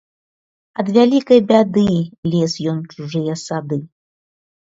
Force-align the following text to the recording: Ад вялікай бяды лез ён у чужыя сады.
Ад 0.83 0.87
вялікай 0.95 1.39
бяды 1.51 1.83
лез 2.33 2.57
ён 2.73 2.81
у 2.85 2.89
чужыя 2.95 3.37
сады. 3.45 3.77